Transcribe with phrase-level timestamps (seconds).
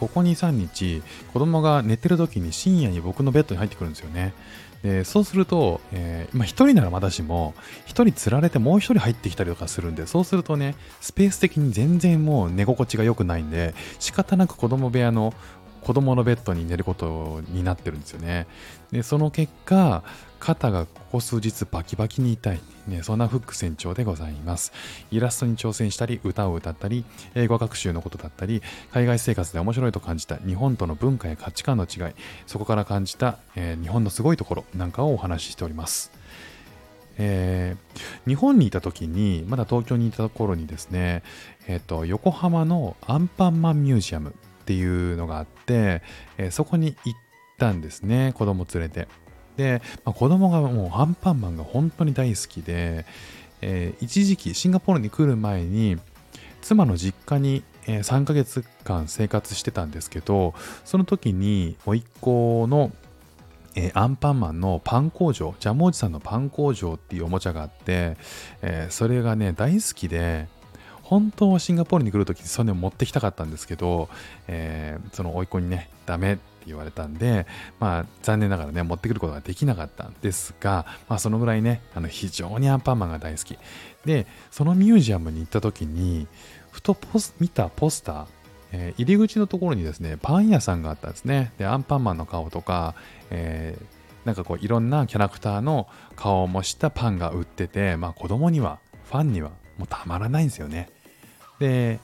[0.00, 4.32] ここ2、3日、子供が寝てる時に深夜に僕のベッドに入ってくるんですよね。
[4.82, 7.52] でそうすると、えー、まあ、1人ならまだしも、
[7.86, 15.34] 1人釣られてもう1人入ってきたりとかするんで、そうするとね、スペース的に全然もう寝心地が良くないんで、仕方なく子供部屋の
[15.82, 18.46] 子供のベッドに寝ることになってるんですよね。
[18.92, 20.02] で、その結果、
[20.38, 24.72] 肩がここ数日バキバキに痛い、ね、そんなフック船長でございます。
[25.10, 28.62] イラストに挑戦したり、歌を歌ったり、英語学習のことだったり、
[28.92, 32.14] 海外生活で面白いと感じた日本との文化や価値観の違い、
[32.46, 36.10] そこから感じた、えー、日本のすごいところなんかをお話ししております。
[37.22, 41.22] えー、日本にいた時に、まだ東京にいた頃にですね、
[41.68, 44.34] えっ、ー、と、横浜のアンパンマンミュージアム
[44.70, 46.00] っていうのがあって、
[46.38, 47.18] えー、そこに行っ
[47.58, 49.08] たんですね、子供連れて。
[49.56, 53.04] で、まあ、子供がもうアンパンマンが本当に大好きで、
[53.62, 55.98] えー、一時期シンガポールに来る前に
[56.62, 62.92] 妻の実家に、え、3ヶ月間生活してたんですけどその時に甥っ子の、
[63.74, 68.16] え、アンパンマンのパン工場ジャムおじさんのパン工場っていうおもちゃがあって、
[68.62, 70.46] えそれがね大好きで
[71.10, 74.08] 本当はシンガポールに来るときにそれを持ってきたかったんですけど、
[74.46, 77.48] えー、その甥っ子にね、ダメって言われたんで、
[77.80, 83.58] まあ残念ながらね、持ってくることができなかったんですが、まあそのぐらいね、あの非常にアンパンマンが大好き。
[84.04, 86.28] で、そのミュージアムに行ったときに、
[86.70, 88.26] ふとポス見たポスター、
[88.70, 91.52] えー、入り口のところにですね、パン屋さんがあったんですね。
[91.58, 92.94] で、アンパンマンの顔とか、
[93.30, 98.78] えー、なんかこういろんなキャラクターの顔を模したパンが売ってて、まあ子供には、
[99.10, 100.88] ファンにはもうたまらないんですよね。
[101.60, 102.00] で、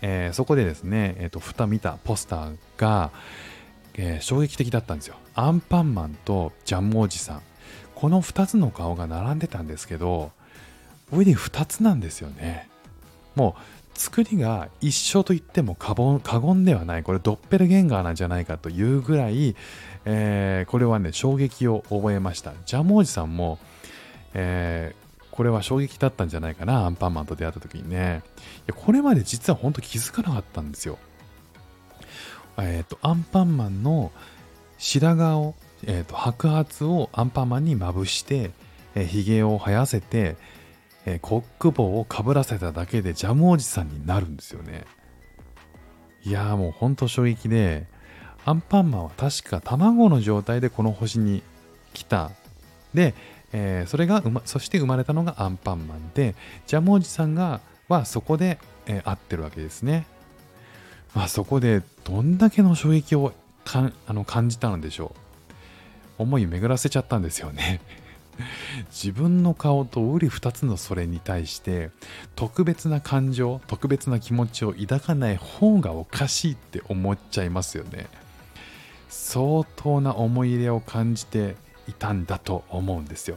[0.00, 3.10] えー、そこでですね、えーと、ふた見たポスターが、
[3.94, 5.16] えー、衝撃的だったんですよ。
[5.34, 7.42] アンパンマンとジャムおじさん。
[7.94, 10.32] この2つの顔が並んでたんですけど、
[11.12, 12.68] 上に2つなんですよね。
[13.34, 13.56] も
[13.94, 17.02] う作りが一緒と言っても過言ではない。
[17.02, 19.54] これドッペルゲンガーなんじゃないかというぐらい、
[20.06, 22.54] えー、これはね、衝撃を覚えました。
[22.64, 23.58] ジャムおじさんも、
[24.32, 24.94] え
[25.30, 28.22] これは衝撃だったんじゃないかな、アンパンマンと出会った時にね。
[28.58, 30.98] いやこれまで実は本当気づかなかったんですよ。
[32.58, 34.12] えっ、ー、と、アンパンマンの
[34.78, 35.54] 白髪を、
[35.86, 38.50] えっ、ー、と、白髪をアンパンマンにまぶして、
[38.94, 40.36] えー、髭を生やせて、
[41.06, 44.84] えー、コック帽をかぶらせただけでジャムおじさんになるんですよね。
[46.22, 47.86] いやーもうほんと衝撃で、
[48.44, 51.42] アンパンマンは確か卵の状態でこの星に
[51.92, 52.30] 来た。
[52.94, 53.14] で、
[53.52, 56.34] えー、それが、ま、そして生まれたのがアンパンマンで、
[56.66, 60.06] ジャムおじさんが、はそこで、えー、会ってるわけですね。
[61.14, 63.32] まあそこでどんだけの衝撃を
[63.64, 65.14] かあの感じたのでしょ
[66.18, 66.22] う。
[66.22, 67.80] 思い巡らせちゃったんですよね。
[68.90, 71.90] 自分の顔と瓜二つのそれに対して
[72.36, 78.06] 特別な感情特別な気持ちを抱かない方がおかしいって思っちゃいますよね
[79.08, 81.56] 相当な思い入れを感じて
[81.90, 83.36] いたんだと思うんですよ。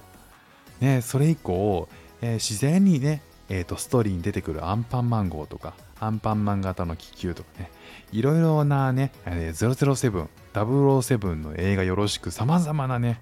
[0.80, 1.88] ね、それ以降、
[2.22, 7.72] えー、自然にね、えーと、ストーリーに出てくるアンパンマン号とか、アンパンマン型の気球とかね、
[8.12, 13.22] いろいろなね、え、007、007の映画よろしく様々なね、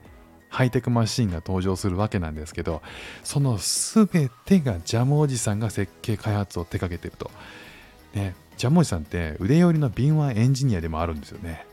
[0.50, 2.82] ハイテクマシンが登場するわけなんですけど、
[3.24, 7.32] その全てがジャムおじさんが設計開発を手掛けてると。
[8.14, 11.66] ね、ジャムおじさんって腕寄りの敏腕エンジニアでもあるんですよね。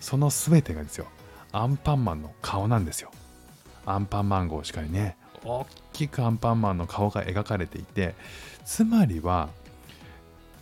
[0.00, 1.06] その全てがですよ、
[1.52, 3.10] アンパンマンの顔なんですよ。
[3.86, 8.14] アンパンマン号しかりね、大きくアンパンマンの顔が描かれていて、
[8.64, 9.48] つまりは、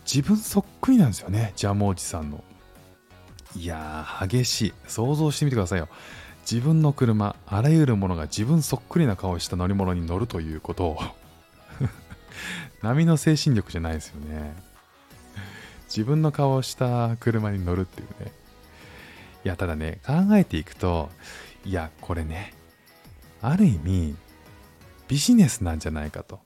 [0.05, 2.43] 自分そっくりなんですよね、ジャムおじさんの。
[3.55, 4.73] いやー、激しい。
[4.87, 5.89] 想像してみてくださいよ。
[6.49, 10.99] 自分の車、あらゆるものが自分そっくりな顔をした乗り物に乗るということを
[12.81, 14.55] 波の精神力じゃないですよね。
[15.87, 18.31] 自分の顔をした車に乗るっていうね。
[19.47, 21.09] いや、ただね、考えていくと、
[21.63, 22.53] いや、これね、
[23.41, 24.13] ある意味、
[25.07, 26.41] ビジネスなんじゃないかと。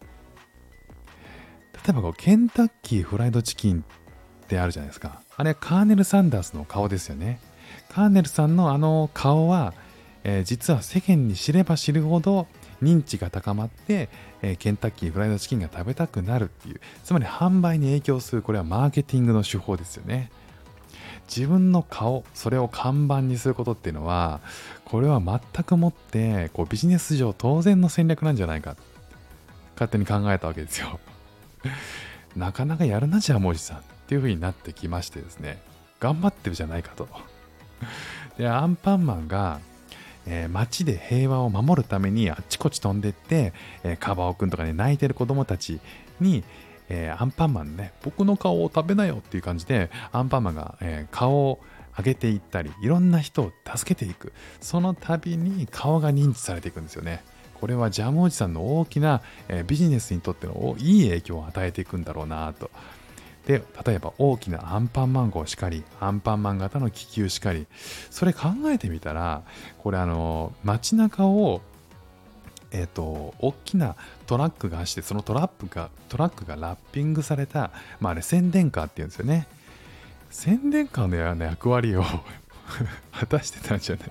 [1.83, 5.23] 例えばこう、ケンタッキーフライドチキンってあるじゃないですか。
[5.35, 7.39] あれはカーネル・サンダースの顔ですよね。
[7.89, 9.73] カーネルさんのあの顔は、
[10.23, 12.45] えー、実は世間に知れば知るほど
[12.83, 14.09] 認知が高まって、
[14.43, 20.29] えー、ケンタッキーフライドチキンが食べたくなるっていう、つまり販売に影響する、これはマーケティングの手法ですよね。
[21.27, 24.41] 自分の顔それを看板にすることっていうのは
[24.85, 28.75] これは全くもってこうビジネス上当然の戦略なんじゃないか
[29.75, 30.99] 勝手に考えたわけですよ。
[32.35, 35.61] なかなかやるなじゃあもじさんっていう風になってきましてですね。
[35.99, 37.07] 頑張ってるじゃないかと。
[38.37, 39.59] でアンパンマンが
[40.25, 43.53] えー、街で平和を守るためにあっちこっち飛んでって、
[43.83, 45.79] えー、カバオくんとかね泣いてる子供たち
[46.19, 46.43] に、
[46.93, 51.59] えー、アンパンマンね、僕の顔を食べなよっていう感じで、アンパンマンが、えー、顔を
[51.97, 54.33] 上げていったり、いろんな人を助けていく。
[54.59, 57.23] その度に顔が認知されていくんですよね。
[57.61, 62.69] これはジャムおじさんの大きな、えー、ビジネスにとってのいい影響を与えていくんだろうなと。
[63.47, 67.67] で、例えば大きなアンパンマン号しかり、アンパンマン型の気球しかり、
[68.09, 69.43] それ考えてみたら、
[69.79, 71.61] これあの、街中を
[72.71, 73.95] え、ー、と、大きな
[74.27, 79.47] トラックが走って、そのトラックが、トラックがラッピングされた、まああれ宣伝カーっていうんですよね。
[80.29, 82.03] 宣伝カーのような役割を
[83.11, 84.09] 果たしてたんじゃない？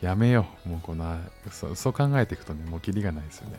[0.00, 0.68] やめよう。
[0.68, 1.18] もうこの
[1.50, 3.58] そ、そう考えていくとね、もうキリがないですよね。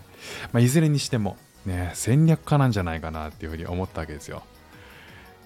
[0.51, 4.43] まあ、いずれにしても、ね、戦略家なんじゃないかなっていうふうに思ったわけですよ。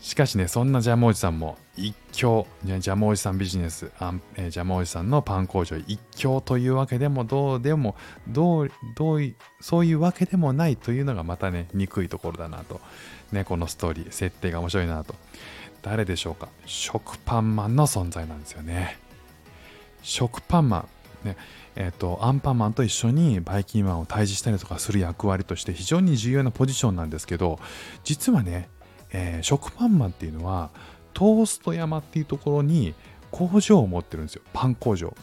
[0.03, 7.95] しかしね、そんなジャムおじさんも一強、ジャムおじさんビジネス、あんえー、ジャムおじさんのパン工場一強というわけでも、どうでも、
[8.27, 12.81] どう、どうそういうわけでもないというのがまたね、憎いところだなと。
[13.31, 15.15] ね、このストーリー、設定が面白いなと。
[15.81, 16.49] 誰でしょうか？
[16.65, 18.99] 食パンマンの存在なんですよね。
[20.01, 20.87] 食パンマン。
[21.23, 21.37] ね、
[21.77, 27.59] えっ、ー、と、アンパンマンと一緒にバイキンマンを退治したりとかする役割として非常に重要なポジションなんですけど、
[28.03, 28.69] 実はね、
[29.13, 30.71] えー、食パンマンっていうのは
[31.13, 32.93] トースト山っていうところに
[33.31, 34.41] 工場を持ってるんですよ。
[34.53, 35.15] パン工場。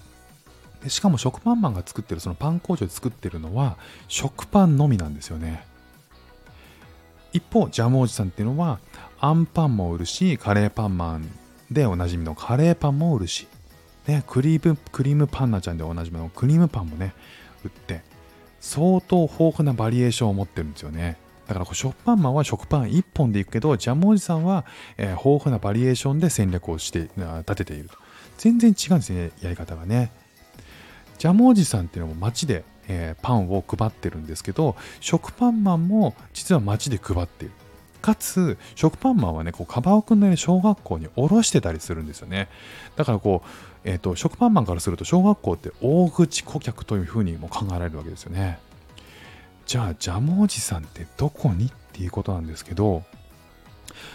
[0.83, 3.77] でしかも食パンマンが作ってるそのパン工場で作ってるのは
[4.09, 5.67] 食パンのみなんですよね。
[7.33, 8.81] 一方ジャムおじさんっていうのは
[9.21, 11.31] あんパンも売るしカレーパンマン
[11.71, 13.47] でおなじみのカレーパンも売るし、
[14.07, 17.15] ね、クリームクリームパンナちゃんでおなじみのクリームパンもね
[17.65, 18.03] 売って
[18.61, 21.19] 相当豊富なバリエーションを持ってるんですよね。
[21.51, 24.65] だからこう食パンマンは食パン1本でいくけど、ジャムおじさんは、
[24.97, 27.11] え、豊富なバリエーションで戦略をして
[27.41, 27.97] 立てていると。
[28.39, 30.13] 全然違うんですね、やり方がね。
[31.19, 37.55] ジャムおじさんっていうのも街で、え、パンを配ってるんですけど、食パンマンも実は街で配っている。
[38.01, 42.49] かつ、食パンマンはね、こう、カバオくんの、ね、小学校におろしてたりするんですよね。
[42.95, 43.49] だからこう、
[43.89, 48.61] えっ、ー、と、食パンマンからすると、小学校って大口顧客というふうにも考えられるわけですよね。
[49.71, 51.67] じゃあジャムおじさんってどこに？
[51.67, 53.05] っていうことなんですけど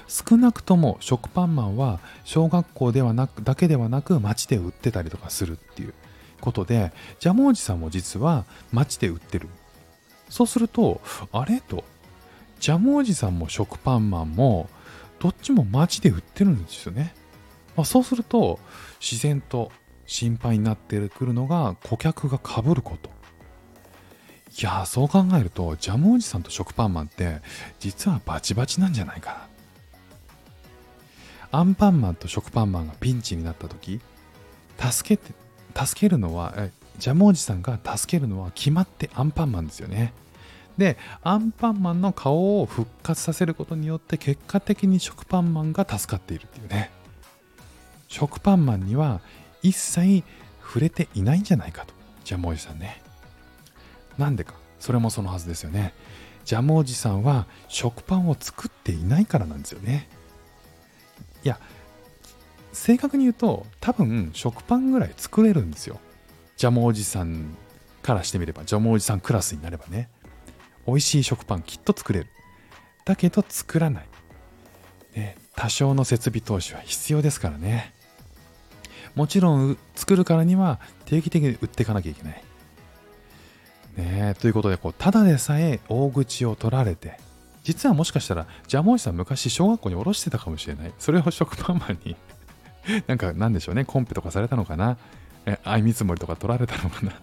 [0.05, 5.93] 少なくとも食パンマンは小学校ではなくだけではなく街で売ってたりとかするっていう
[6.41, 6.91] ことで
[7.21, 8.43] ジャムおじさんも実は
[8.73, 9.47] 街で売ってる。
[10.27, 10.99] そうすると
[11.31, 11.61] あれ？
[11.61, 11.85] と。
[12.59, 14.69] ジャムおじさんも食パンマンも
[15.19, 17.15] どっちも街で売ってるんですよね、
[17.77, 18.59] まあ、そうすると
[18.99, 19.71] 自然と
[20.05, 23.14] 心配になってくるのが顧客がかぶること。
[24.57, 27.41] いやそう考えるとジャムおじさんと食パンマンって
[27.79, 29.47] 実はバチバチなんじゃないか
[31.51, 31.59] な。
[31.59, 33.99] アンパンマンと食パンマンがピンチになった時
[34.77, 35.33] 助けて
[35.85, 36.53] 助けるのは
[36.97, 40.13] ジャムおじさんが助けるのは決まってアンパンマンですよね。
[40.77, 46.91] でアンパンマンの顔を復活させることによって結果的に食パンマンが助かっているっていうね。
[48.07, 49.19] 食パンマンには
[49.61, 50.23] 一切
[50.61, 51.93] 触れていないんじゃないかと
[52.23, 53.01] ジャムおじさんね。
[54.17, 54.53] なんでか。
[54.79, 55.93] それもそのはずですよね。
[56.45, 60.07] ジャムおじさんは食パンを作っていないからなんですよね。
[61.43, 61.59] いや
[62.71, 65.99] 正確に言うと多分食パンぐらい作れるんですよ。
[66.57, 67.57] ジャムおじさん
[68.03, 70.09] からしてみればジャムおじさんクラスになればね。
[70.85, 72.27] 美味しい食パンきっと作れる。
[73.05, 74.07] だけど作らない、
[75.15, 77.93] ね、多少の設備投資は必要ですからね。
[79.15, 82.43] もちろん作るからには定期的に売っていかなきゃいけない。
[83.97, 87.17] ねということでこうただでさえ大口を取られて
[87.65, 90.93] 実はもしかしたらジャムおじさん昔小学校におろしてたかもしれない。
[90.99, 92.15] それを食パンマンに
[93.07, 94.97] なんかなんでしょうねコンペとかされたのかな。
[95.47, 97.13] え相見積もりとか取られたのかな。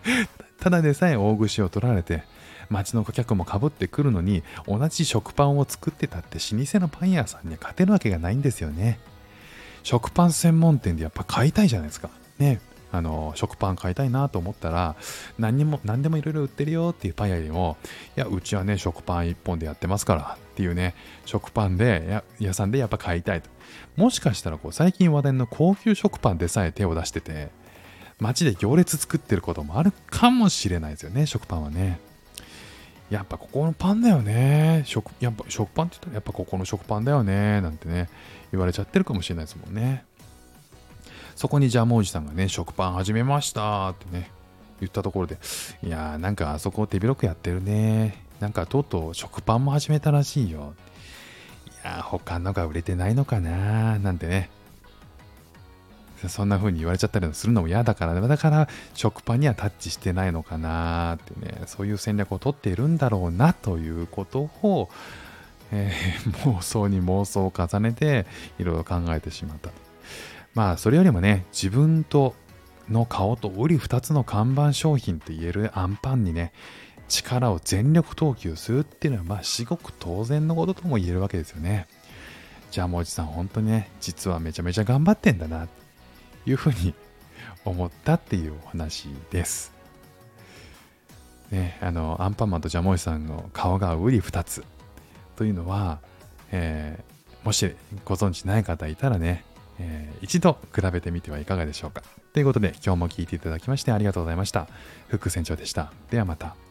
[0.58, 2.22] ただでさえ大口を取られて
[2.70, 8.98] 街の顧客もかぶってくるのに同じ食パンを作ってたって老舗のパン屋さんには勝てるわけがないんですよね。
[9.82, 12.08] 食パン専門店でやっぱ買いたいじゃないですか。
[12.38, 12.60] ね
[12.92, 14.96] あの食パン買いたいなと思ったら
[15.38, 17.76] 何にも何でもいろいろ売ってるよっていうパン屋よりも
[18.16, 23.50] いやうちはね食パン1本でやってますからっていうね食パンで屋さんでやっぱ買いたいと。
[23.96, 27.48] もしかしたらこう最近話題の高級食パンでさえ手を出してて
[28.20, 32.00] 街で行列作ってることもあるかもしれないですよね食パンはね。
[33.10, 34.82] やっぱここのパンだよね。
[34.84, 38.08] 食やっぱ食パンって言ったらやっぱここの食パンだよねなんてね
[38.50, 40.04] 言われちゃってるかもしれないですもんね。
[41.36, 44.30] そこにジャムおじさんがね、食パン始めましたってね、
[44.80, 45.38] 言ったところで、
[45.84, 48.24] いやーなんかあそこ手広くやってるね。
[48.40, 50.74] なんかとうとう食パンも始めたらしいよ。
[51.66, 54.50] いやー他のが売れてないのかななんてね。
[56.28, 64.88] そんな風に言われちゃったりするのも嫌だから、だから食パンにはタッチしてないのかなってね、そういう戦略をとっているんだろうなということを、
[65.70, 68.24] えー、妄想に妄想を重ねて
[68.58, 69.70] いろいろ考えてしまった
[70.56, 72.34] まあそれよりもね自分と
[72.88, 76.52] の顔と瓜二つの看板商品と言えるアンパンにね
[77.08, 81.86] 力を全力投球するっていうのはまあ至極当然のこととも言えるわけですよね。
[82.70, 85.70] じゃあもうおじさん本当にね実はめちゃめちゃ頑張ってんだなと
[86.50, 86.94] いうふうに
[87.66, 89.72] 思ったっていうお話です。
[91.50, 94.64] ねあのアンパンマンとジャムおじさんの顔が瓜二つ
[95.36, 96.00] というのは、
[96.50, 99.44] えー、もしご存知ない方いたらね、
[99.78, 102.02] えー、一度比べてみてはいかがでしょうか。
[102.32, 104.68] ということで今日も聴いていただきましてありがとうございました。
[105.08, 105.92] フック船長でした。
[106.10, 106.65] ではまた。